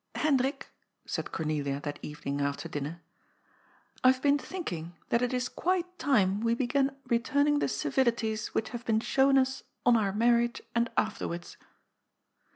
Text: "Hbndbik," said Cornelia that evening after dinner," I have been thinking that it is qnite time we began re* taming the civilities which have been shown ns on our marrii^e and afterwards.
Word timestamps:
"Hbndbik," 0.15 0.63
said 1.05 1.31
Cornelia 1.31 1.79
that 1.81 1.99
evening 2.01 2.41
after 2.41 2.67
dinner," 2.67 3.03
I 4.03 4.11
have 4.11 4.19
been 4.19 4.39
thinking 4.39 4.95
that 5.09 5.21
it 5.21 5.31
is 5.31 5.47
qnite 5.47 5.85
time 5.99 6.39
we 6.41 6.55
began 6.55 6.95
re* 7.05 7.19
taming 7.19 7.59
the 7.59 7.67
civilities 7.67 8.47
which 8.47 8.69
have 8.69 8.83
been 8.83 8.99
shown 9.01 9.39
ns 9.39 9.61
on 9.85 9.95
our 9.95 10.11
marrii^e 10.11 10.59
and 10.73 10.89
afterwards. 10.97 11.55